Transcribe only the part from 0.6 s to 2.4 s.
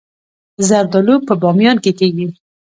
زردالو په بامیان کې کیږي